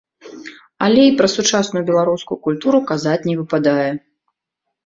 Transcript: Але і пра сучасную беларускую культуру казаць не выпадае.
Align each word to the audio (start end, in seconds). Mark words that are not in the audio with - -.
Але 0.85 1.01
і 1.09 1.11
пра 1.19 1.27
сучасную 1.35 1.83
беларускую 1.89 2.39
культуру 2.47 2.77
казаць 2.93 3.21
не 3.29 3.35
выпадае. 3.43 3.89